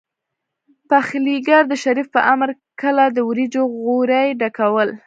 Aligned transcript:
پخليګر 0.89 1.61
د 1.67 1.73
شريف 1.83 2.07
په 2.15 2.21
امر 2.33 2.49
کله 2.81 3.03
د 3.15 3.17
وريجو 3.29 3.63
غوري 3.83 4.25
ډکول. 4.41 4.89